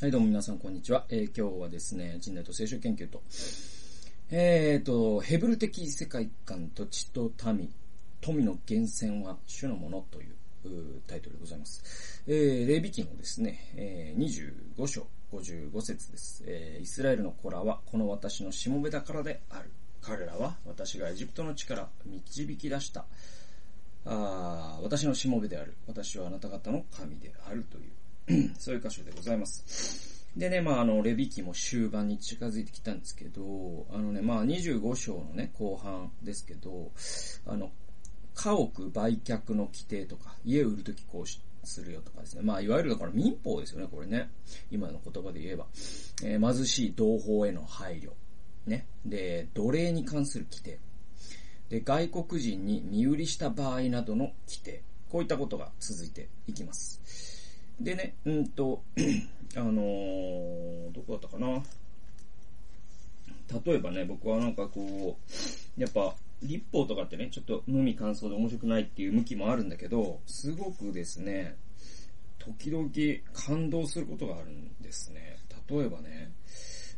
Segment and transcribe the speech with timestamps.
[0.00, 1.06] はい、どうも皆さん、こんにちは。
[1.08, 3.22] えー今日はですね、人類と聖書研究と、
[4.28, 7.72] えーと、ヘブル的世界観と地と民、
[8.20, 12.24] 富の源泉は主のものというタイトルでございます。
[12.26, 19.70] えー、レビ記のですね、えー25章55節です、えーイスラエルの子らはこの私のしもべだからである。
[20.02, 23.04] 彼らは私がエジプトの地から導き出した、
[24.06, 25.76] あ私のしもべである。
[25.86, 27.84] 私はあなた方の神であるという。
[28.58, 30.26] そういう箇所でございます。
[30.36, 36.90] でね、まあ、あの、レビ記も終盤に近づいてきたんですけど、あのね、まあ、25章のね、後半ですけど、
[37.46, 37.70] あの、
[38.34, 42.42] 家屋売却の規定とか、家売るときこうするよとかですね。
[42.42, 44.28] まあ、いわゆるだから民法ですよね、これね。
[44.72, 45.66] 今の言葉で言えば。
[46.24, 48.10] えー貧しい同胞への配慮。
[48.66, 48.86] ね。
[49.06, 50.80] で、奴隷に関する規定。
[51.68, 54.82] で、外国人に身売りした場合などの規定。
[55.10, 57.33] こういったことが続いていきます。
[57.80, 58.82] でね、うんと、
[59.56, 61.62] あのーどこだったかな。
[63.64, 65.18] 例えばね、僕はなんかこ
[65.76, 71.56] う、やっぱ、立法とかってね、ちょっと無味乾燥で面白くないっていう向きもあるんだけど、すごくですね、
[72.38, 72.88] 時々
[73.32, 75.38] 感動することがあるんですね。
[75.68, 76.32] 例えばね、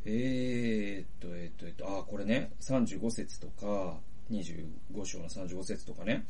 [0.05, 3.99] えーっと、えーっと、えーっと、あ、これね、35節とか、
[4.31, 6.27] 25章の35節とかね、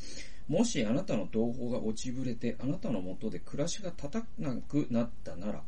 [0.49, 5.63] もしあなたの同胞が落ちぶれて、あなたのもとで暮らしが立たなくなったなら、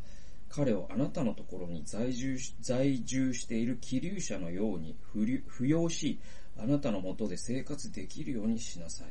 [0.49, 6.19] 彼をあなたのところに在住し在住している気流者のように扶流扶養し、
[6.59, 9.09] あなたのもとで生活できるようにしなさい。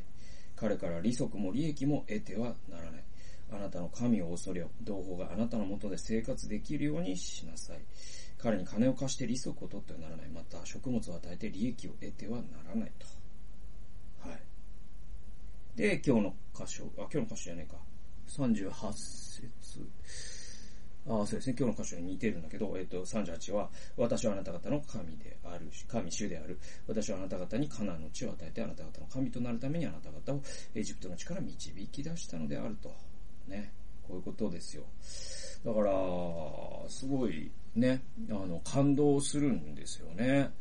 [0.56, 3.04] 彼から利息も利益も得てはならない。
[3.50, 4.70] あなたの神を恐れよ。
[4.82, 7.78] 同胞があなたのもとで生活できるようにしなさい。
[8.38, 10.30] 彼に金を貸して利息を取ってはならない。
[10.30, 13.08] また、食物を与えて利益を得てはならないと。
[14.30, 14.40] はい。
[15.76, 17.78] で、今日の箇所、あ、今日の箇所じゃねえか。
[18.28, 19.90] 38節。
[21.10, 21.56] あそうですね。
[21.58, 26.60] 今日の箇所に似てるんだけど、えっ、と、38は、私はあなた方の神であるし、神主である。
[26.86, 30.42] 私はあなた方にカナンの地を与えて、あなた方の神となるためにあなた方を
[30.76, 32.94] エジプトの地から導き出したのであると。
[33.48, 33.72] ね。
[34.06, 34.84] こういうことですよ。
[35.66, 35.92] だから、
[36.90, 40.52] すごいね、あの、感動するんですよね。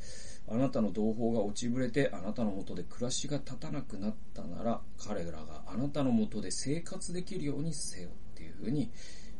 [0.48, 8.90] あなたの同胞が落ちぶれて、あなたのもとで暮らしが立たなくなったなら、彼らがあなたのもとで生活できるようにせよっていうふうに、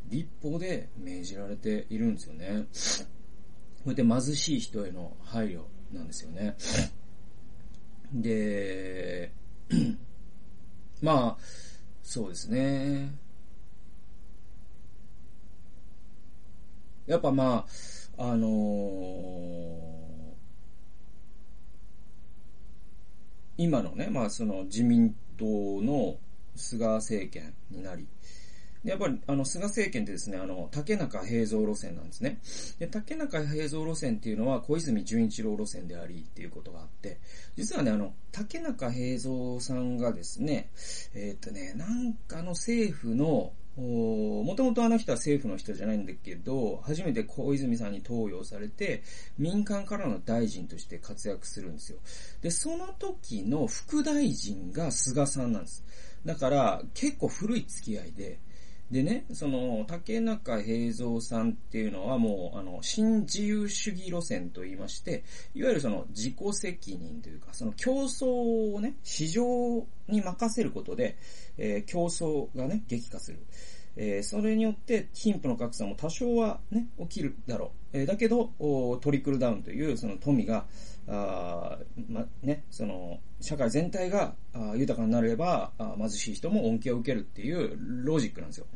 [0.08, 2.66] 立法で命じられているんですよね。
[3.84, 5.62] こうやって貧しい人への配慮
[5.92, 6.56] なんですよね。
[8.12, 9.32] で、
[11.02, 11.44] まあ、
[12.02, 13.14] そうですね。
[17.06, 17.66] やっぱま
[18.18, 20.06] あ、あのー
[23.58, 26.18] 今のね、まあその自民党の
[26.54, 28.06] 菅政権になり、
[28.84, 32.38] やっぱり、あの、菅政権ってですね、あの、竹中平蔵路線なんですね。
[32.78, 37.18] で、竹中平蔵路線っていうのは小泉純一郎路線でありっていうことがあって、
[37.56, 40.70] 実はね、あの、竹中平蔵さんがですね、
[41.14, 49.02] えーっとね、なんかの政府の、もともとあの人は政府の人じゃないんだけど、初めて小泉さんに登用されて、
[49.38, 51.98] 民間からの大臣として活躍するんですよ。
[52.40, 55.84] で、その時の副大臣が菅さんなんです。
[56.24, 58.40] だから、結構古い付き合いで、
[58.90, 65.24] でね、その、竹中平蔵さんっていうのはもう、あの、新自由主義路線と言いまして、
[65.54, 71.16] いわゆるその自己責任というか、その競争をね、市場に任せることで、
[71.58, 73.38] えー競争がね、激化する。
[73.96, 77.98] えーそれによって貧富の格差も多少はね、起きるだろう。
[77.98, 78.50] えーだけど、
[79.00, 80.66] トリクルダウンというその富が、
[81.08, 84.34] あま、ね、その、社会全体が
[84.74, 88.66] 豊かになれば、貧しい人も恩恵を受けるっていうロジックなんですよ。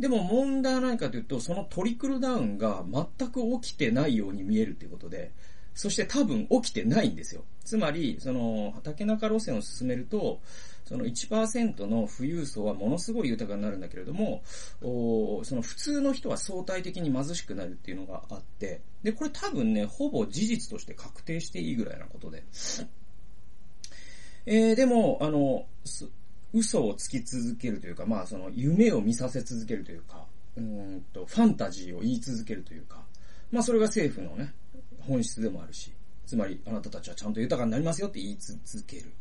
[0.00, 5.32] でも問題は何かというと、そのトリクルダウンが全く起きてないように見えるということで、
[5.74, 7.44] そして多分起きてないんですよ。
[7.64, 10.40] つまり、その、竹中路線を進めると、
[10.84, 14.42] その1%の富裕層はものすごい豊かになるんだけれども、
[14.82, 22.42] おその普通の人は相対的に貧しくなるっていうのがあって、で、これ多分ね、ほぼ事実として確定していいぐらいなことで。
[24.46, 25.66] えー、でも、あの、
[26.52, 33.04] 嘘をつき続けるというか、まあその夢を見させ続けるというか、うんと、ファンタジーを言い続けるというか、
[33.52, 34.52] まあそれが政府のね、
[35.06, 35.92] 本質でもあるし、
[36.26, 39.12] つまりあなたたちはちゃんと豊かになりますよって言い続ける。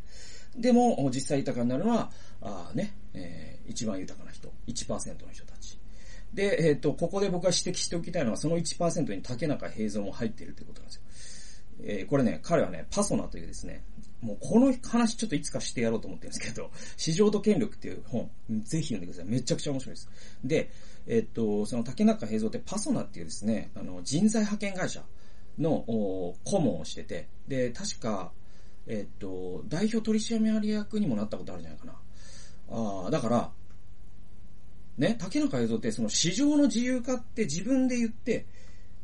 [0.55, 2.11] でも、実際豊かになるのは、
[2.41, 5.77] あね、えー一番豊かな人、1%の人たち。
[6.33, 11.01] で、えっ、と、ここで僕が指摘しておきたいのは、その1%に竹中平蔵も入っているということなんですよ。
[11.83, 13.83] えーこれね、彼はね、パソナというですね、
[14.21, 18.29] もうこの話ちょっといつかしてやろうと思ってるんですけど、市場と権力っていう本、
[18.63, 19.31] ぜひ読んでください。
[19.31, 20.09] めちゃくちゃ面白いです。
[20.43, 20.71] で、
[21.07, 25.03] えっと、その竹中平蔵ってパソナっていうですね、あの、人材派遣会社
[25.57, 25.83] の
[26.43, 28.31] 顧問をしてて、で、確か、
[28.87, 31.93] えっと、代表取締役にもなったことあるんじゃないかな。
[32.71, 33.51] ああ、だから、
[34.97, 38.45] ね、竹中平蔵ってその市場の自由化って自分で言って、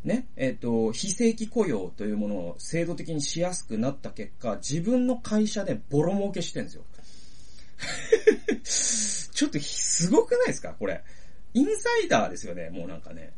[0.04, 6.84] ね、えっ、と、非正規雇用というものを制度的にしやすくなった結果、自分の会社でボロ儲けしてんですよ。
[9.34, 10.76] ちょっとすごくないですか？
[10.78, 11.04] これ。
[11.54, 13.34] インサイダーですよね、もうなんかね。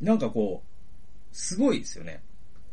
[0.00, 0.68] なんかこう、
[1.32, 2.22] すごいですよね。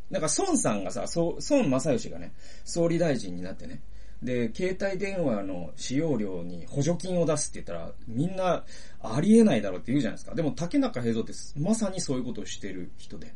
[0.09, 3.81] なんか孫さんがさ、孫正義がね、総理大臣になってね、
[4.21, 8.63] で、携帯電話の使用料に補助金を出すって言ったら、みんな
[9.01, 10.35] ありえないだろうって言うじゃないですか。
[10.35, 13.33] でも竹中平蔵ってまさにそういうことをしてる人で。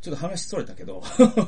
[0.00, 1.02] ちょっと話それたけど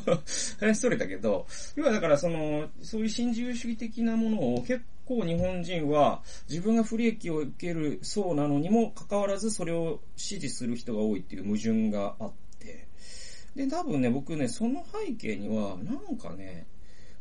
[0.60, 12.86] 話それたけど、要はだからその、そういう新自由主義的なものを結構日本人は自分が不利益を受けるそうなのにもかかわらずそれを支持する人が多いっていう矛盾があって、
[13.54, 16.66] で、多分ね、僕ね、その背景には、なんかね、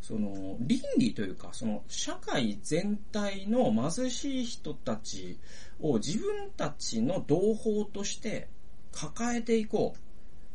[0.02, 5.38] その、倫理というか、その、社会全体の貧しい人たち
[5.80, 8.48] を自分たちの同胞として
[8.92, 10.00] 抱えていこう。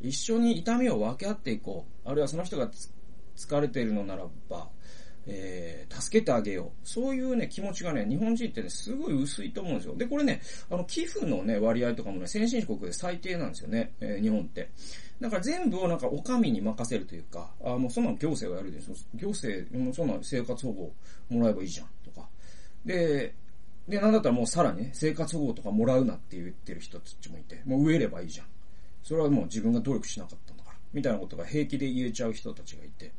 [0.00, 2.08] 一緒に痛みを分け合っていこう。
[2.08, 2.70] あるいはその人が
[3.36, 4.68] 疲れているのならば、
[5.26, 6.88] えー、助けてあげよう。
[6.88, 9.96] そういうね、気持ちがね、日本人ってね、すごい薄いと思うんですよ。
[9.96, 10.40] で、これね、
[10.70, 14.70] あの、寄付のね、割合とかもね、先進国で最低なんですよね、えー、日本って。
[15.20, 18.94] だから全部をなんか、お上に任せるというか、あもうそんなの行政がやるでしょ。
[19.14, 20.92] 行政、もうそんなの生活保護
[21.30, 22.28] もらえばいいじゃん、とか。
[22.84, 23.34] で、
[23.88, 28.46] で、なんだったらもうさらにね、生活保護とかもらうなって言ってる人たちもいて、もう植えればいいじゃん。
[29.02, 30.76] それはもう自分が努力しなかったんだから。
[30.92, 33.12] みたいなことが平気で言えちゃう人たちがいて。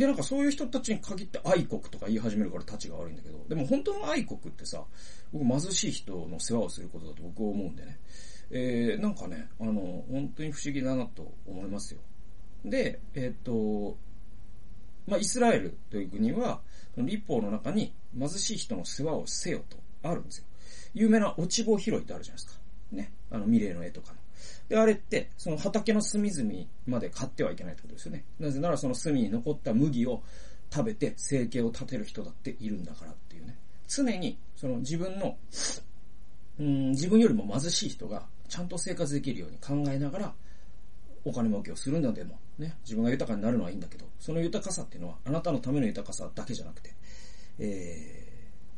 [0.00, 4.82] で、なんかそういう人たちに限って愛国とか言い始めるから立ちが悪いんだけど、でも本当の愛国ってさ、
[5.30, 7.98] 僕貧しい人の世話をすることだと僕は思うんでね。
[8.50, 12.00] えー、なんかね、あの、本当に不思議だなと思いますよ。
[12.64, 13.98] で、えっ、と、
[15.06, 16.62] まあ、イスラエルという国は、
[16.96, 20.44] 立法の中に貧しい人の世話をせよとあるんですよ。
[20.94, 22.60] 有名な落ち棒拾いってあるじゃないですか。
[22.92, 23.12] ね。
[23.30, 24.19] あの、ミレーの絵とかの。
[24.68, 26.50] で、あれって、その畑の隅々
[26.86, 28.24] まで買ってはいけないってことですよね。
[28.38, 30.22] なぜならその隅に残った麦を
[30.72, 33.58] 食べて生計を立てる人だっているんだからっていうね。
[33.88, 35.36] 常に、その自分の、
[36.58, 40.34] うん、自分よりも貧しい人がちゃんと生活できるように考えながら、
[41.24, 46.94] お金儲けをするんだでも、ね、自分が豊かになるのはいいんだけど、その豊かさっていうのは、あなたのための豊かさだけじゃなくて、
[47.58, 48.19] え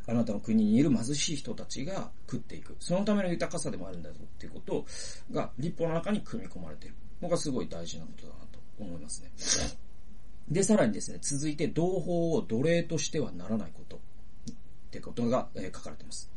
[0.07, 2.77] あなたの国にいる貧しい人たちが食っていく。
[2.81, 4.85] そのための豊かさでもあるんだぞっていうこと
[5.31, 9.31] が立法の中に組み込まれている僕はすごい大事なことだなと思いますね。
[10.51, 14.01] で、さらにですね、続いて同胞を奴隷としてはならないことっ
[14.91, 16.32] てことが、えー、書かれています。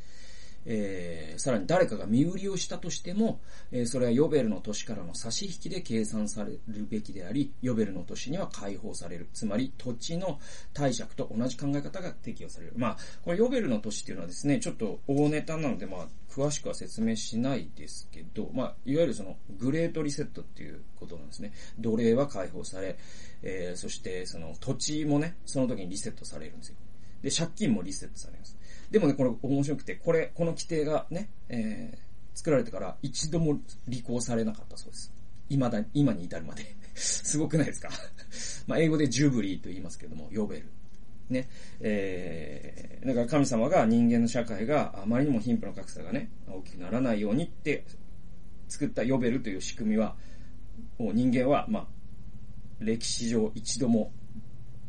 [0.66, 3.40] えー、さらに誰かが身売りをしたとしても、
[3.72, 9.30] えー、それはヨベルの年からの差し引きで計算されるべきであり、ヨベルの年には解放される。
[9.34, 10.40] つまり、土地の
[10.74, 12.74] 貸借と同じ考え方が適用される。
[12.76, 21.54] まあ、これヨベルの年っていうのはですね、ちょっと大ネタなので、まあ、詳しくは説明しないですけど、まあ、いわゆるその、グレートリセットっていうことなんですね。
[21.80, 22.98] 奴隷は解放され、
[23.42, 26.76] えー、そしてその土地もね、その時にリセットされるんですよ。
[27.22, 28.55] で、借金もリセットされます。
[28.92, 33.60] でもね、これ面白くて、これ、この規定がね、えー、作られてから一度も
[33.90, 35.14] 履行されなかったそうです。
[35.50, 36.64] 未だ、今に至るまで。
[36.96, 37.90] すごくないですか？
[38.68, 40.68] まあ、英語でジュブリーと言いますけども、呼べる。
[41.30, 41.48] ね。
[41.82, 47.86] えー、だから神様が人間の社会があまりにも貧富の格差がね、大きくならないようにって
[48.70, 50.16] 作った呼べるという仕組みは、
[50.98, 51.88] もう人間は、まあ、
[52.80, 54.12] 歴史上一度も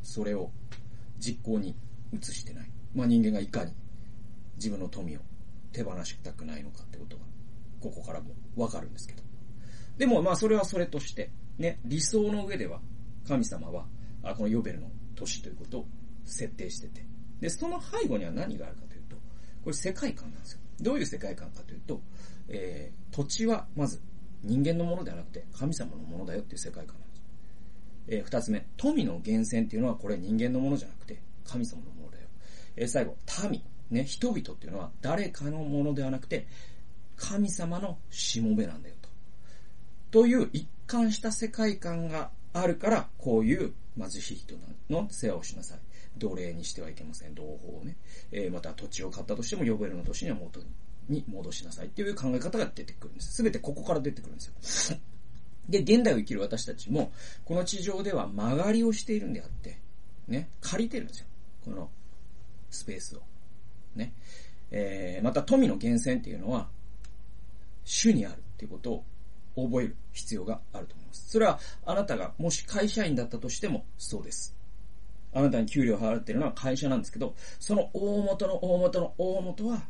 [0.03, 0.51] それを
[1.19, 1.75] 実行に
[2.13, 2.71] 移してない。
[2.95, 3.73] まあ人間がいかに
[4.57, 5.21] 自分の富を
[5.73, 7.23] 手放したくないのかってことが、
[7.81, 9.23] ここからもわかるんですけど。
[9.99, 12.81] でもまあそれはそれとして、ね、理想の上では
[13.27, 13.87] 神様は、
[14.23, 15.87] あこのヨベルの年ということを
[16.25, 17.07] 設定してて。
[17.41, 19.17] で、その背後には何があるかというと、
[19.63, 20.61] これ世界観なんですよ。
[20.81, 22.01] どういう世界観かというと、
[22.49, 24.01] えー、土地はまず
[24.43, 27.23] 人間のものではなくて神様のものだよっていう世界観なんです。
[28.09, 32.29] えー、二つ目、富の源泉っていうのはこれ人間のものじゃなくて神様のものだよ。
[32.77, 33.17] えー、最後、
[33.51, 33.63] 民。
[33.91, 36.47] ね、人々っていうのは誰かのものではなくて、
[37.17, 39.09] 神様のしもべなんだよと。
[40.23, 44.55] という一貫した世界観があるから、こういう貧しい人
[44.91, 45.79] の世話をしなさい。
[46.19, 47.35] 奴隷にしてはいけません。
[47.35, 47.97] 同胞をね。
[48.33, 50.61] えー、また土地を買ったとしても、ヨベルの年には元
[51.09, 53.35] に戻しなさいっていう考え方が出てくるんです。
[53.35, 54.99] すべてここから出てくるんですよ。
[55.69, 57.13] で、現代を生きる私たちも、
[57.45, 59.79] この地上では曲がりをしているんであって、
[60.29, 61.27] ね、借りてるんですよ。
[61.65, 61.91] この
[62.71, 63.23] スペースを。
[63.97, 64.13] ね。
[64.71, 66.69] えー、また富の源泉っていうのは、
[67.85, 68.93] 主にあるっていうこと
[69.55, 71.31] を覚える必要があると思います。
[71.31, 74.57] それは、あなたがもし会社員だったとしてもそうです。
[75.33, 79.83] あなたに給料を払っているのは会社なんですけど、その大元の大元の大元は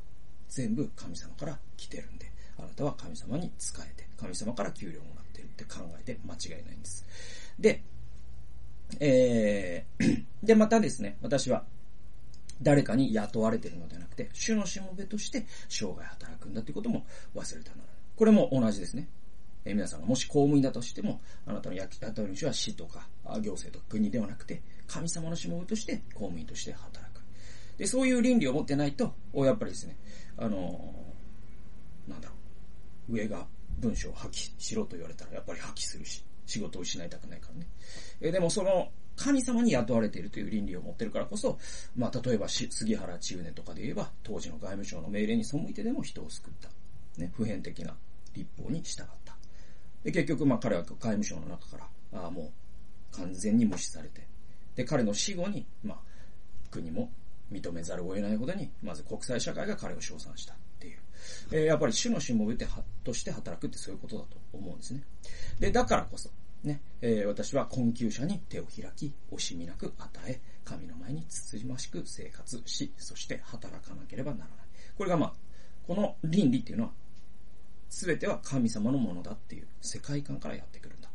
[0.49, 7.07] 全部神様から来てるんで、あなたは神様に仕えて、神様から給料をもらってるって考えて間違いないんです。
[7.59, 7.83] で、
[9.01, 11.65] えー、で、またですね、私は、
[12.63, 17.87] 誰かに雇われているのではなくて、主のしもべとして生涯働くんだということも忘れたならない。
[18.17, 19.09] これも同じですね。
[19.65, 23.09] え、皆さんがもし公務員だとしても、あなたの雇われ主は市とか
[23.41, 27.21] 行政とか国ではなくて、神様のしもべとして公務員として働く。
[27.77, 29.97] で、そういう倫理を持ってないと、やっぱりですね、
[30.39, 30.95] あの、
[32.07, 32.35] なんだろ
[33.11, 33.47] う、上が
[33.79, 37.67] 文章を破棄しろと言われたらやっぱり破棄するし、仕事を失いたくないからね。
[38.21, 41.59] えでもその、神様に雇われているという倫理を持ってるからこそ、
[41.97, 46.69] まあ、例えば杉原千畝とかで言えば、当時の外務省の命令に背いてでも人を救った。
[47.21, 47.95] ね、普遍的な
[48.35, 49.37] 立法に従った。
[50.05, 51.79] で、結局、まあ、彼は外務省の中か
[52.13, 52.53] ら、ああ、も
[53.15, 54.27] う、完全に無視されて、
[54.75, 55.99] で、彼の死後に、まあ、
[56.71, 57.11] 国も
[57.51, 60.99] 認めざるを得ないほどに、まず国際社会が彼を称賛したっていう。
[61.51, 62.67] えー、やっぱり主のしもべて
[63.03, 65.03] として働くってそういうことだと思うんですね。
[65.59, 66.31] で、だからこそ、
[66.65, 74.57] ね、えー、私は困窮者に手を開き、惜しみなく与え、神の前につつましく生活し、そして働かなければならない。
[74.97, 75.33] これがまあ、
[75.87, 76.91] この倫理っていうのは、
[77.89, 81.09] すべては神様のものだっていう世界観からやってくるんだ。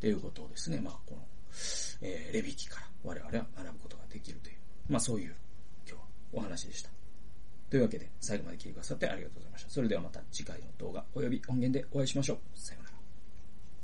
[0.00, 1.22] ということをですね、まあ、この、
[2.02, 4.56] えー、レビキから我々は学ぶことができるという、
[4.88, 5.34] まあそういう
[5.88, 6.90] 今日はお話でした。
[7.70, 9.70] というわけで、最後まで聞いてくださってありがとうございました。
[9.70, 12.38] それではまた次回の動画及び音源でお会いしましょう。
[12.54, 12.87] さようなら。